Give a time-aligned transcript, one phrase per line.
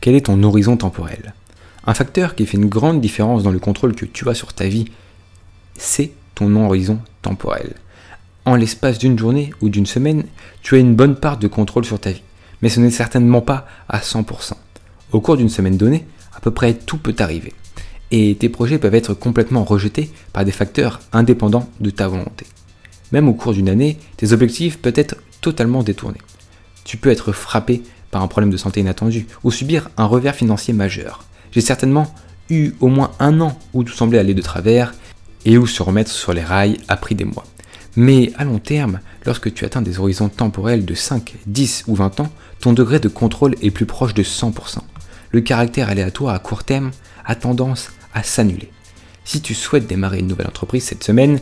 [0.00, 1.34] Quel est ton horizon temporel?
[1.84, 4.68] Un facteur qui fait une grande différence dans le contrôle que tu as sur ta
[4.68, 4.84] vie,
[5.76, 7.74] c'est ton horizon temporel.
[8.44, 10.24] En l'espace d'une journée ou d'une semaine,
[10.62, 12.22] tu as une bonne part de contrôle sur ta vie,
[12.62, 14.52] mais ce n'est certainement pas à 100%.
[15.10, 17.52] Au cours d'une semaine donnée, à peu près tout peut arriver,
[18.12, 22.46] et tes projets peuvent être complètement rejetés par des facteurs indépendants de ta volonté.
[23.10, 26.20] Même au cours d'une année, tes objectifs peuvent être totalement détournés.
[26.88, 30.72] Tu peux être frappé par un problème de santé inattendu ou subir un revers financier
[30.72, 31.22] majeur.
[31.52, 32.14] J'ai certainement
[32.48, 34.94] eu au moins un an où tout semblait aller de travers
[35.44, 37.44] et où se remettre sur les rails a pris des mois.
[37.94, 42.20] Mais à long terme, lorsque tu atteins des horizons temporels de 5, 10 ou 20
[42.20, 44.78] ans, ton degré de contrôle est plus proche de 100%.
[45.30, 46.92] Le caractère aléatoire à court terme
[47.26, 48.72] a tendance à s'annuler.
[49.26, 51.38] Si tu souhaites démarrer une nouvelle entreprise cette semaine,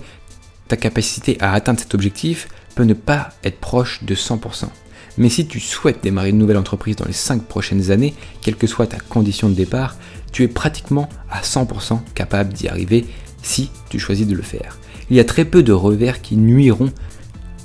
[0.66, 4.70] ta capacité à atteindre cet objectif peut ne pas être proche de 100%.
[5.18, 8.66] Mais si tu souhaites démarrer une nouvelle entreprise dans les 5 prochaines années, quelle que
[8.66, 9.96] soit ta condition de départ,
[10.32, 13.06] tu es pratiquement à 100% capable d'y arriver
[13.42, 14.78] si tu choisis de le faire.
[15.08, 16.90] Il y a très peu de revers qui nuiront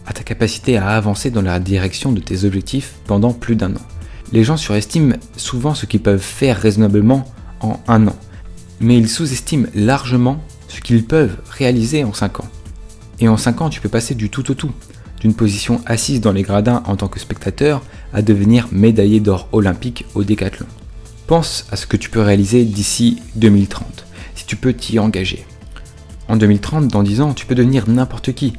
[0.06, 3.82] à ta capacité à avancer dans la direction de tes objectifs pendant plus d'un an.
[4.32, 7.26] Les gens surestiment souvent ce qu'ils peuvent faire raisonnablement
[7.60, 8.16] en un an,
[8.80, 12.50] mais ils sous-estiment largement ce qu'ils peuvent réaliser en 5 ans.
[13.20, 14.72] Et en 5 ans, tu peux passer du tout au tout
[15.22, 20.06] d'une position assise dans les gradins en tant que spectateur à devenir médaillé d'or olympique
[20.16, 20.66] au décathlon.
[21.28, 24.06] Pense à ce que tu peux réaliser d'ici 2030,
[24.36, 25.46] si tu peux t'y engager.
[26.28, 28.54] En 2030, dans 10 ans, tu peux devenir n'importe qui.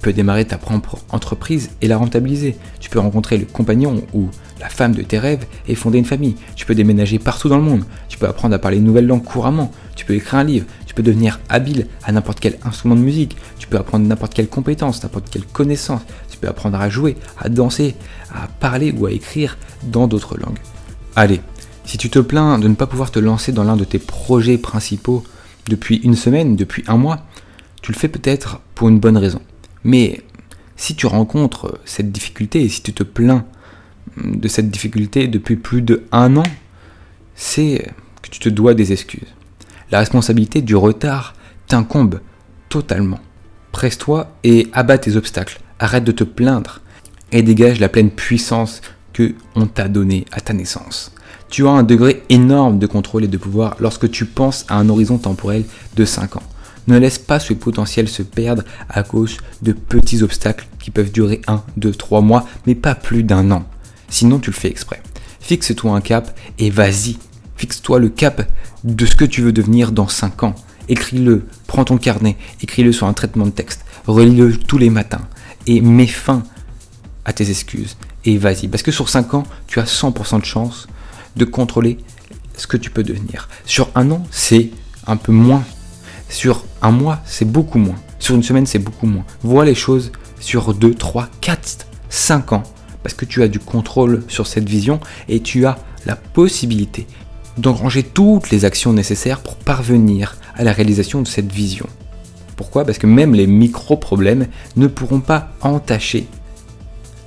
[0.00, 2.56] Tu peux démarrer ta propre entreprise et la rentabiliser.
[2.80, 6.36] Tu peux rencontrer le compagnon ou la femme de tes rêves et fonder une famille.
[6.56, 7.84] Tu peux déménager partout dans le monde.
[8.08, 9.70] Tu peux apprendre à parler une nouvelle langue couramment.
[9.96, 10.64] Tu peux écrire un livre.
[10.86, 13.36] Tu peux devenir habile à n'importe quel instrument de musique.
[13.58, 16.00] Tu peux apprendre n'importe quelle compétence, n'importe quelle connaissance.
[16.30, 17.94] Tu peux apprendre à jouer, à danser,
[18.32, 20.60] à parler ou à écrire dans d'autres langues.
[21.14, 21.42] Allez,
[21.84, 24.56] si tu te plains de ne pas pouvoir te lancer dans l'un de tes projets
[24.56, 25.24] principaux
[25.68, 27.26] depuis une semaine, depuis un mois,
[27.82, 29.42] tu le fais peut-être pour une bonne raison.
[29.84, 30.22] Mais
[30.76, 33.44] si tu rencontres cette difficulté et si tu te plains
[34.16, 36.42] de cette difficulté depuis plus de un an,
[37.34, 37.92] c'est
[38.22, 39.34] que tu te dois des excuses.
[39.90, 41.34] La responsabilité du retard
[41.66, 42.20] t'incombe
[42.68, 43.20] totalement.
[43.72, 45.60] Presse-toi et abat tes obstacles.
[45.78, 46.80] Arrête de te plaindre
[47.32, 48.82] et dégage la pleine puissance
[49.12, 51.12] que on t'a donnée à ta naissance.
[51.48, 54.88] Tu as un degré énorme de contrôle et de pouvoir lorsque tu penses à un
[54.88, 55.64] horizon temporel
[55.96, 56.42] de 5 ans.
[56.90, 61.40] Ne laisse pas ce potentiel se perdre à cause de petits obstacles qui peuvent durer
[61.46, 63.64] 1, 2, 3 mois, mais pas plus d'un an.
[64.08, 65.00] Sinon, tu le fais exprès.
[65.38, 67.16] Fixe-toi un cap et vas-y.
[67.54, 68.50] Fixe-toi le cap
[68.82, 70.56] de ce que tu veux devenir dans 5 ans.
[70.88, 75.28] Écris-le, prends ton carnet, écris-le sur un traitement de texte, relis-le tous les matins
[75.68, 76.42] et mets fin
[77.24, 77.96] à tes excuses.
[78.24, 80.88] Et vas-y, parce que sur 5 ans, tu as 100% de chance
[81.36, 81.98] de contrôler
[82.56, 83.48] ce que tu peux devenir.
[83.64, 84.70] Sur un an, c'est
[85.06, 85.62] un peu moins.
[86.30, 87.96] Sur un mois, c'est beaucoup moins.
[88.20, 89.24] Sur une semaine, c'est beaucoup moins.
[89.42, 92.62] Vois les choses sur 2, 3, 4, 5 ans.
[93.02, 95.76] Parce que tu as du contrôle sur cette vision et tu as
[96.06, 97.06] la possibilité
[97.58, 101.86] d'engranger toutes les actions nécessaires pour parvenir à la réalisation de cette vision.
[102.56, 102.84] Pourquoi?
[102.84, 104.46] Parce que même les micro-problèmes
[104.76, 106.28] ne pourront pas entacher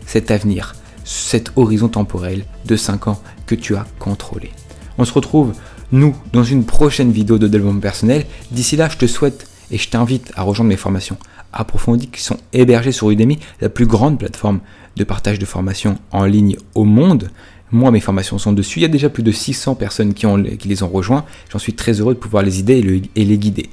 [0.05, 4.51] cet avenir, cet horizon temporel de 5 ans que tu as contrôlé.
[4.97, 5.53] On se retrouve,
[5.93, 8.25] nous, dans une prochaine vidéo de développement personnel.
[8.51, 11.17] D'ici là, je te souhaite et je t'invite à rejoindre mes formations
[11.53, 14.59] approfondies qui sont hébergées sur Udemy, la plus grande plateforme
[14.97, 17.29] de partage de formations en ligne au monde.
[17.71, 18.79] Moi, mes formations sont dessus.
[18.79, 20.27] Il y a déjà plus de 600 personnes qui,
[20.67, 21.25] les ont rejoints.
[21.51, 23.69] J'en suis très heureux de pouvoir les aider et, les guider.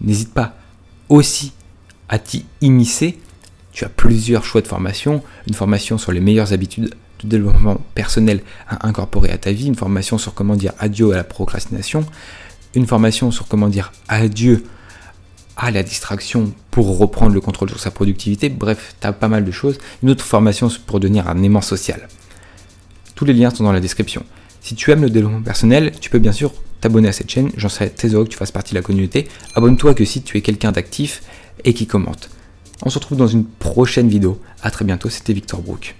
[0.00, 0.56] N'hésite pas
[1.10, 1.52] aussi
[2.08, 3.18] à t'y immiscer.
[3.72, 5.22] Tu as plusieurs choix de formation.
[5.46, 9.66] Une formation sur les meilleures habitudes de développement personnel à incorporer à ta vie.
[9.66, 12.04] Une formation sur comment dire adieu à la procrastination.
[12.74, 14.64] Une formation sur comment dire adieu
[15.56, 18.48] à la distraction pour reprendre le contrôle sur sa productivité.
[18.48, 19.78] Bref, tu as pas mal de choses.
[20.02, 22.08] Une autre formation pour devenir un aimant social.
[23.14, 24.24] Tous les liens sont dans la description.
[24.62, 27.50] Si tu aimes le développement personnel, tu peux bien sûr t'abonner à cette chaîne.
[27.56, 29.28] J'en serais très heureux que tu fasses partie de la communauté.
[29.54, 31.22] Abonne-toi que si tu es quelqu'un d'actif
[31.64, 32.30] et qui commente.
[32.82, 34.40] On se retrouve dans une prochaine vidéo.
[34.62, 35.94] A très bientôt, c'était Victor Brook.